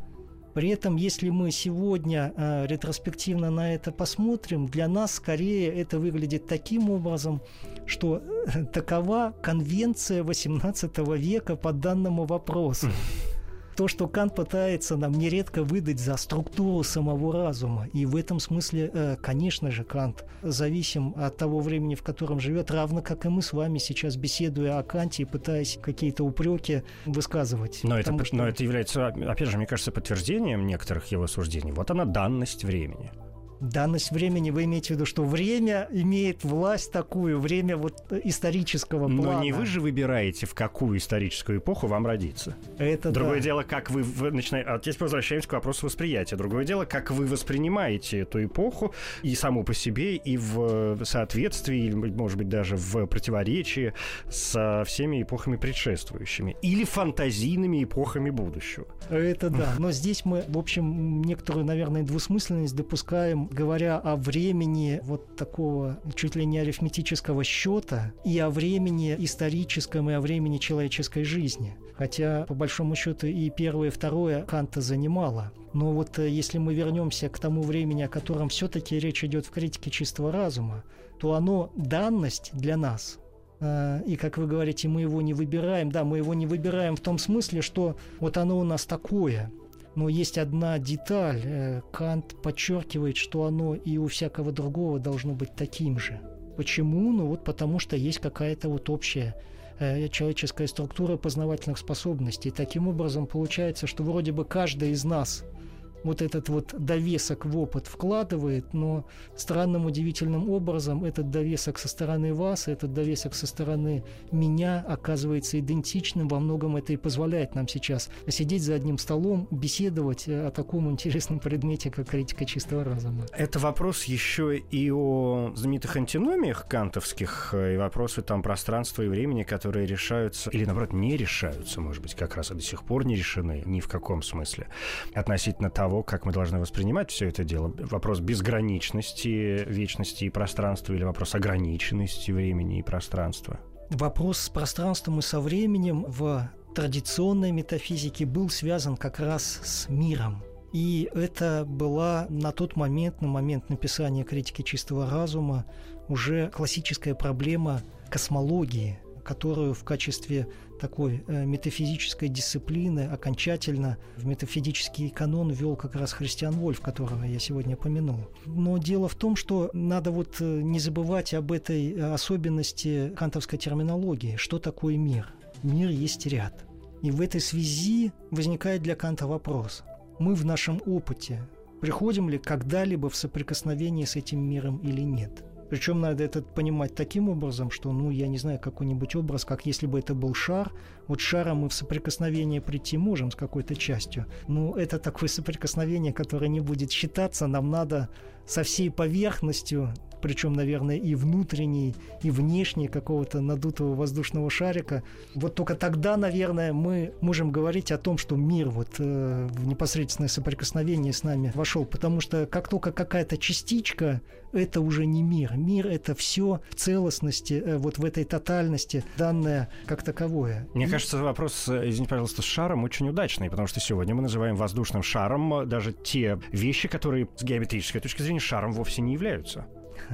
[0.55, 6.47] При этом, если мы сегодня э, ретроспективно на это посмотрим, для нас скорее это выглядит
[6.47, 7.40] таким образом,
[7.87, 8.23] что
[8.55, 12.88] э, такова конвенция XVIII века по данному вопросу
[13.78, 17.86] то, что Кант пытается нам нередко выдать за структуру самого разума.
[17.92, 22.72] И в этом смысле, э, конечно же, Кант зависим от того времени, в котором живет,
[22.72, 27.78] равно как и мы с вами сейчас, беседуя о Канте и пытаясь какие-то упреки высказывать.
[27.84, 28.34] Но это, что...
[28.34, 31.70] но это является, опять же, мне кажется, подтверждением некоторых его суждений.
[31.70, 33.12] Вот она данность времени
[33.61, 39.38] данность времени, вы имеете в виду, что время имеет власть такую, время вот исторического плана.
[39.38, 42.57] Но не вы же выбираете, в какую историческую эпоху вам родиться.
[42.79, 43.42] Это Другое да.
[43.42, 44.68] дело, как вы, вы начинаете...
[44.68, 46.37] А теперь возвращаемся к вопросу восприятия.
[46.37, 51.94] Другое дело, как вы воспринимаете эту эпоху и саму по себе, и в соответствии, или,
[51.94, 53.92] может быть, даже в противоречии
[54.29, 56.57] со всеми эпохами предшествующими.
[56.62, 58.87] Или фантазийными эпохами будущего.
[59.09, 59.75] Это да.
[59.79, 66.37] Но здесь мы, в общем, некоторую, наверное, двусмысленность допускаем говоря о времени вот такого чуть
[66.37, 71.76] ли не арифметического счета и о времени историческом и о времени человеческой жизни.
[71.96, 75.52] Хотя, по большому счету, и первое, и второе Канта занимало.
[75.72, 79.50] Но вот э, если мы вернемся к тому времени, о котором все-таки речь идет в
[79.50, 80.84] критике чистого разума,
[81.18, 83.18] то оно данность для нас.
[83.61, 85.90] Э, и, как вы говорите, мы его не выбираем.
[85.90, 89.50] Да, мы его не выбираем в том смысле, что вот оно у нас такое.
[89.94, 91.42] Но есть одна деталь.
[91.44, 96.20] Э, Кант подчеркивает, что оно и у всякого другого должно быть таким же.
[96.57, 97.12] Почему?
[97.12, 99.35] Ну вот потому что есть какая-то вот общая
[99.79, 102.51] э, человеческая структура познавательных способностей.
[102.51, 105.44] Таким образом, получается, что вроде бы каждый из нас–
[106.04, 109.04] вот этот вот довесок в опыт вкладывает, но
[109.37, 116.28] странным удивительным образом этот довесок со стороны вас, этот довесок со стороны меня оказывается идентичным.
[116.28, 121.38] Во многом это и позволяет нам сейчас сидеть за одним столом, беседовать о таком интересном
[121.38, 123.24] предмете, как критика чистого разума.
[123.32, 129.87] Это вопрос еще и о знаменитых антиномиях кантовских, и вопросы там пространства и времени, которые
[129.87, 133.62] решаются, или наоборот не решаются, может быть, как раз и до сих пор не решены
[133.64, 134.68] ни в каком смысле
[135.14, 137.72] относительно того, того, как мы должны воспринимать все это дело.
[137.79, 143.59] Вопрос безграничности, вечности и пространства или вопрос ограниченности времени и пространства?
[143.90, 150.42] Вопрос с пространством и со временем в традиционной метафизике был связан как раз с миром.
[150.74, 155.64] И это была на тот момент, на момент написания критики чистого разума,
[156.09, 160.48] уже классическая проблема космологии, которую в качестве
[160.80, 167.38] такой э, метафизической дисциплины окончательно в метафизический канон ввел как раз Христиан Вольф, которого я
[167.38, 168.20] сегодня упомянул.
[168.46, 173.58] Но дело в том, что надо вот э, не забывать об этой э, особенности кантовской
[173.58, 174.36] терминологии.
[174.36, 175.30] Что такое мир?
[175.62, 176.64] Мир есть ряд.
[177.02, 179.84] И в этой связи возникает для Канта вопрос.
[180.18, 181.46] Мы в нашем опыте
[181.82, 185.44] приходим ли когда-либо в соприкосновение с этим миром или нет?
[185.70, 189.87] Причем надо это понимать таким образом, что, ну, я не знаю, какой-нибудь образ, как если
[189.87, 190.72] бы это был шар.
[191.07, 194.26] Вот шаром мы в соприкосновение прийти можем с какой-то частью.
[194.46, 197.46] Но это такое соприкосновение, которое не будет считаться.
[197.46, 198.09] Нам надо
[198.46, 205.02] со всей поверхностью причем, наверное, и внутренний, и внешний какого-то надутого воздушного шарика.
[205.35, 210.28] Вот только тогда, наверное, мы можем говорить о том, что мир вот э, в непосредственное
[210.28, 214.20] соприкосновение с нами вошел, потому что как только какая-то частичка,
[214.52, 215.57] это уже не мир.
[215.57, 220.66] Мир это все в целостности, э, вот в этой тотальности, данное как таковое.
[220.75, 220.88] Мне и...
[220.88, 225.02] кажется, вопрос, э, извините, пожалуйста, с шаром очень удачный, потому что сегодня мы называем воздушным
[225.02, 229.66] шаром даже те вещи, которые с геометрической точки зрения шаром вовсе не являются.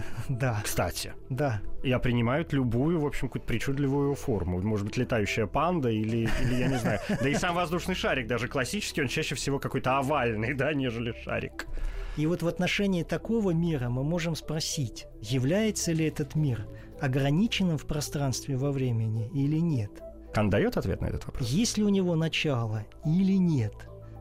[0.29, 0.61] Да.
[0.65, 1.13] Кстати.
[1.29, 1.61] Да.
[1.83, 4.61] Я принимают любую, в общем, какую-то причудливую форму.
[4.61, 7.01] Может быть, летающая панда или, или я не знаю.
[7.09, 11.67] Да и сам воздушный шарик, даже классический, он чаще всего какой-то овальный, да, нежели шарик.
[12.17, 16.67] И вот в отношении такого мира мы можем спросить, является ли этот мир
[17.01, 19.91] ограниченным в пространстве во времени или нет?
[20.33, 21.49] Кан дает ответ на этот вопрос?
[21.49, 23.75] Есть ли у него начало или нет?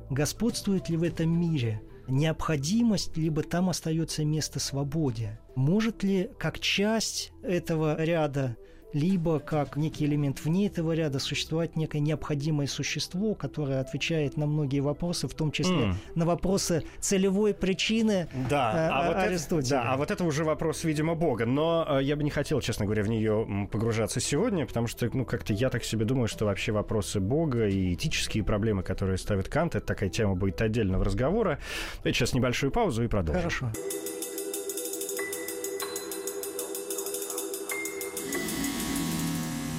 [0.09, 5.39] Господствует ли в этом мире необходимость, либо там остается место свободе?
[5.55, 8.57] Может ли как часть этого ряда
[8.93, 14.79] либо как некий элемент вне этого ряда существовать некое необходимое существо, которое отвечает на многие
[14.79, 15.95] вопросы, в том числе mm.
[16.15, 19.59] на вопросы целевой причины да, а, а вот Аристотеля.
[19.59, 21.45] Это, да, а вот это уже вопрос, видимо, Бога.
[21.45, 25.25] Но э, я бы не хотел, честно говоря, в нее погружаться сегодня, потому что, ну,
[25.25, 29.75] как-то я так себе думаю, что вообще вопросы Бога и этические проблемы, которые ставит Кант,
[29.75, 31.59] это такая тема будет отдельного разговора.
[31.97, 33.41] Давайте сейчас небольшую паузу и продолжим.
[33.41, 33.71] Хорошо.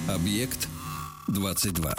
[0.09, 0.69] Объект
[1.29, 1.95] 22.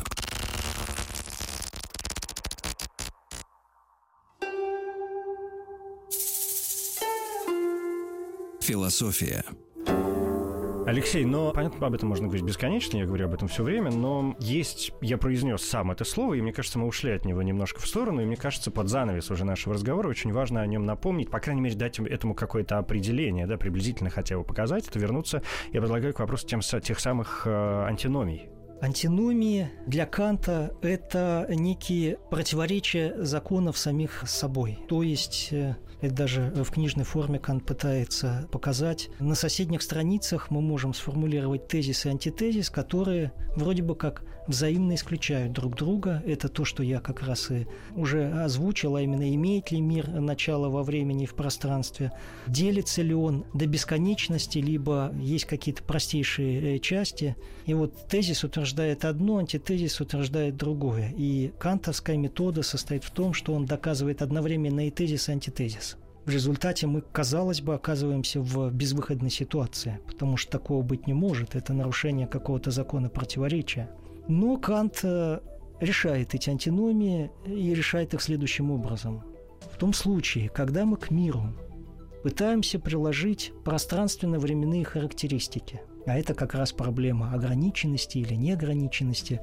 [8.62, 9.43] Философия.
[10.86, 14.36] Алексей, но понятно, об этом можно говорить бесконечно, я говорю об этом все время, но
[14.40, 17.88] есть, я произнес сам это слово, и мне кажется, мы ушли от него немножко в
[17.88, 21.40] сторону, и мне кажется, под занавес уже нашего разговора очень важно о нем напомнить, по
[21.40, 26.14] крайней мере, дать этому какое-то определение, да, приблизительно хотя бы показать, это вернуться, я предлагаю
[26.14, 28.50] к вопросу тем, тех самых э, антиномий,
[28.82, 34.80] Антиномии для Канта– это некие противоречия законов самих собой.
[34.88, 39.09] То есть э, это даже в книжной форме Кант пытается показать.
[39.19, 45.54] На соседних страницах мы можем сформулировать тезис и антитезис, которые вроде бы как взаимно исключают
[45.54, 46.22] друг друга.
[46.26, 50.70] Это то, что я как раз и уже озвучил, а именно имеет ли мир начало
[50.70, 52.12] во времени и в пространстве,
[52.48, 57.36] делится ли он до бесконечности, либо есть какие-то простейшие э, части.
[57.66, 61.14] И вот тезис утверждает одно, антитезис утверждает другое.
[61.18, 65.98] И кантовская метода состоит в том, что он доказывает одновременно и тезис, и антитезис.
[66.26, 71.56] В результате мы, казалось бы, оказываемся в безвыходной ситуации, потому что такого быть не может.
[71.56, 73.91] Это нарушение какого-то закона противоречия.
[74.28, 75.39] Но Кант э,
[75.80, 79.23] решает эти антиномии и решает их следующим образом.
[79.71, 81.53] В том случае, когда мы к миру
[82.23, 89.41] пытаемся приложить пространственно-временные характеристики, а это как раз проблема ограниченности или неограниченности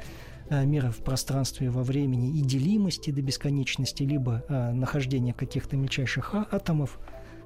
[0.48, 6.34] э, мира в пространстве во времени и делимости до бесконечности, либо а, нахождения каких-то мельчайших
[6.34, 6.98] а, атомов,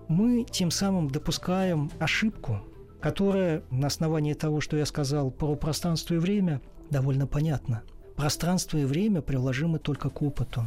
[0.09, 2.61] мы тем самым допускаем ошибку,
[3.07, 7.85] которая на основании того, что я сказал про пространство и время, довольно понятно.
[8.17, 10.65] Пространство и время приложимы только к опыту.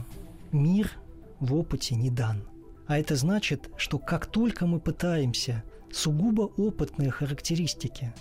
[0.54, 0.90] Мир
[1.42, 2.44] в опыте не дан.
[2.88, 8.14] А это значит, что как только мы пытаемся сугубо опытные характеристики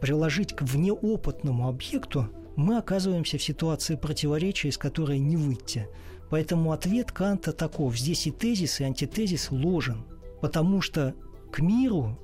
[0.00, 5.86] приложить к внеопытному объекту, мы оказываемся в ситуации противоречия, из которой не выйти.
[6.30, 7.96] Поэтому ответ Канта таков.
[7.96, 10.04] Здесь и тезис, и антитезис ложен.
[10.40, 11.14] Потому что
[11.52, 12.18] к миру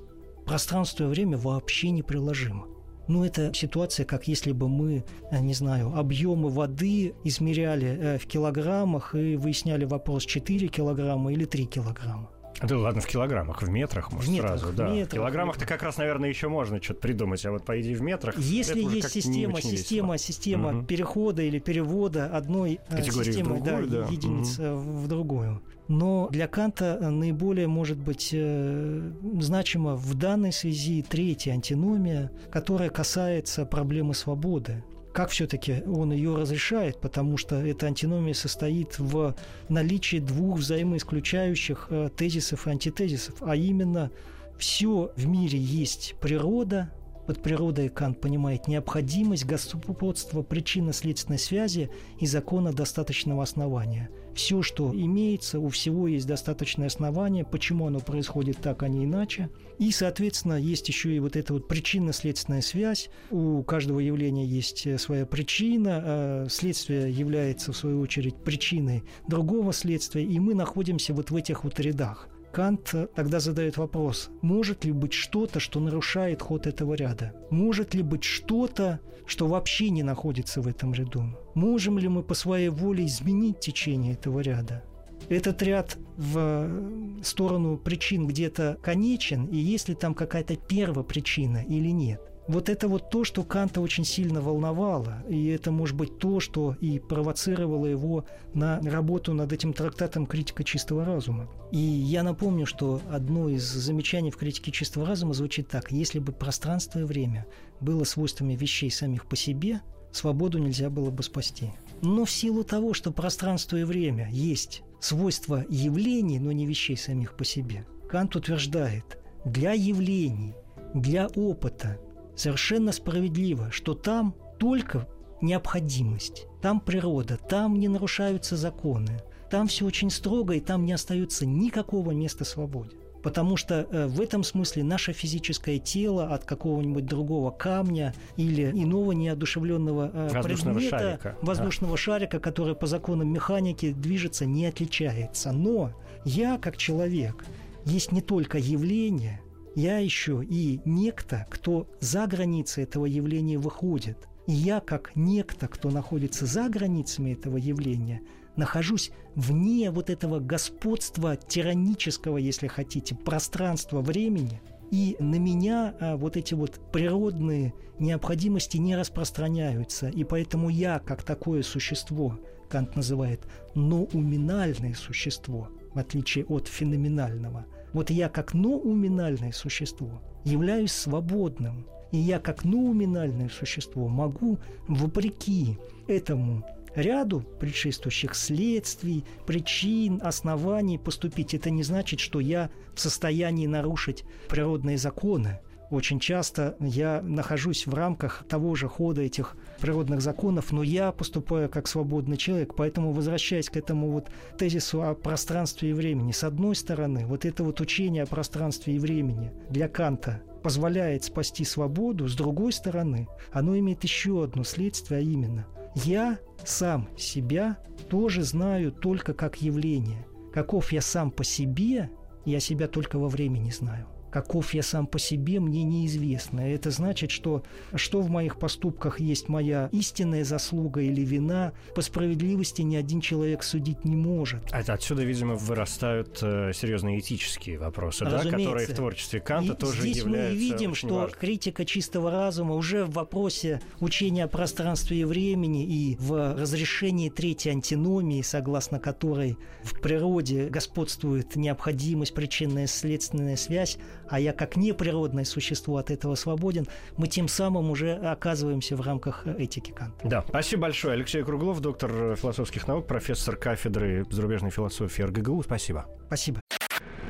[0.49, 2.65] пространство и время вообще не приложимо.
[3.07, 8.25] Ну, это ситуация, как если бы мы, э, не знаю, объемы воды измеряли э, в
[8.25, 12.29] килограммах и выясняли вопрос 4 килограмма или 3 килограмма.
[12.63, 14.89] Да ладно, в килограммах, в метрах, может, в метрах, сразу, в да.
[14.89, 18.01] Метрах, в килограммах-то как раз, наверное, еще можно что-то придумать, а вот по идее в
[18.01, 18.37] метрах.
[18.37, 20.85] Если есть система, система, система угу.
[20.85, 24.07] перехода или перевода одной э, Категории системы, да, да.
[24.09, 24.77] единиц угу.
[24.77, 25.61] в другую.
[25.89, 33.65] Но для Канта наиболее может быть э, значимо в данной связи третья антиномия, которая касается
[33.65, 34.83] проблемы свободы.
[35.13, 39.35] Как все-таки он ее разрешает, потому что эта антиномия состоит в
[39.67, 44.11] наличии двух взаимоисключающих э, тезисов и антитезисов, а именно
[44.59, 46.91] все в мире есть природа,
[47.25, 54.09] под природой Кант понимает необходимость господства причинно-следственной связи и закона достаточного основания.
[54.39, 59.49] Все, что имеется, у всего есть достаточное основание, почему оно происходит так, а не иначе.
[59.79, 63.09] И, соответственно, есть еще и вот эта вот причинно-следственная связь.
[63.31, 69.73] У каждого явления есть э, своя причина, а следствие является, в свою очередь, причиной другого
[69.73, 74.91] следствия, и мы находимся вот в этих вот рядах– Кант тогда задает вопрос, может ли
[74.91, 77.33] быть что-то, что нарушает ход этого ряда?
[77.51, 81.23] Может ли быть что-то, что вообще не находится в этом ряду?
[81.53, 84.83] Можем ли мы по своей воле изменить течение этого ряда?
[85.29, 91.89] Этот ряд в сторону причин где-то конечен, и есть ли там какая-то первая причина или
[91.89, 92.21] нет?
[92.49, 96.75] Вот это вот то, что Канта очень сильно волновало, и это может быть то, что
[96.81, 98.25] и провоцировало его
[98.55, 101.47] на работу над этим трактатом «Критика чистого разума».
[101.71, 105.91] И я напомню, что одно из замечаний в «Критике чистого разума» звучит так.
[105.91, 107.45] Если бы пространство и время
[107.81, 109.81] было свойствами вещей самих по себе,
[110.11, 111.69] свободу нельзя было бы спасти.
[112.01, 117.37] Но в силу того, что пространство и время есть свойства явлений, но не вещей самих
[117.37, 120.55] по себе, Кант утверждает, для явлений,
[120.95, 121.99] для опыта
[122.39, 125.07] совершенно справедливо, что там только
[125.41, 131.45] необходимость, там природа, там не нарушаются законы, там все очень строго, и там не остается
[131.45, 132.95] никакого места свободе.
[133.21, 139.11] Потому что э, в этом смысле наше физическое тело от какого-нибудь другого камня или иного
[139.11, 141.37] неодушевленного э, воздушного предмета, шарика.
[141.41, 141.97] воздушного да.
[141.97, 145.51] шарика, который по законам механики движется, не отличается.
[145.51, 145.91] Но
[146.23, 147.43] я, как человек,
[147.83, 149.41] есть не только явление,
[149.79, 154.27] я еще и некто, кто за границы этого явления выходит.
[154.45, 158.21] И я, как некто, кто находится за границами этого явления,
[158.57, 164.61] нахожусь вне вот этого господства тиранического, если хотите, пространства времени,
[164.91, 170.09] и на меня а, вот эти вот природные необходимости не распространяются.
[170.09, 172.37] И поэтому я, как такое существо,
[172.69, 181.85] Кант называет ноуминальное существо, в отличие от феноменального– вот я как ноуминальное существо являюсь свободным.
[182.11, 185.77] И я как ноуминальное существо могу, вопреки
[186.07, 186.65] этому
[186.95, 191.53] ряду предшествующих следствий, причин, оснований поступить.
[191.53, 195.59] Это не значит, что я в состоянии нарушить природные законы.
[195.89, 201.67] Очень часто я нахожусь в рамках того же хода этих природных законов, но я поступаю
[201.67, 202.75] как свободный человек.
[202.75, 207.63] Поэтому, возвращаясь к этому вот тезису о пространстве и времени, с одной стороны, вот это
[207.63, 213.77] вот учение о пространстве и времени для Канта позволяет спасти свободу, с другой стороны, оно
[213.79, 215.65] имеет еще одно следствие, а именно
[215.95, 217.79] я сам себя
[218.09, 220.27] тоже знаю только как явление.
[220.53, 222.11] Каков я сам по себе,
[222.45, 226.61] я себя только во времени знаю каков я сам по себе, мне неизвестно.
[226.61, 227.63] Это значит, что
[227.95, 233.63] что в моих поступках есть моя истинная заслуга или вина, по справедливости ни один человек
[233.63, 234.61] судить не может.
[234.71, 240.01] Это отсюда, видимо, вырастают э, серьезные этические вопросы, да, которые в творчестве Канта и тоже
[240.01, 241.39] здесь являются мы видим, что важным.
[241.39, 247.71] критика чистого разума уже в вопросе учения о пространстве и времени и в разрешении третьей
[247.71, 253.97] антиномии, согласно которой в природе господствует необходимость, причинная следственная связь,
[254.29, 259.45] а я как неприродное существо от этого свободен, мы тем самым уже оказываемся в рамках
[259.47, 260.27] этики Канта.
[260.27, 261.13] Да, спасибо большое.
[261.13, 265.63] Алексей Круглов, доктор философских наук, профессор кафедры зарубежной философии РГГУ.
[265.63, 266.05] Спасибо.
[266.27, 266.61] Спасибо.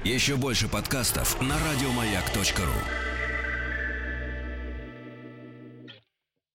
[0.04, 3.09] Еще больше подкастов на радиомаяк.ру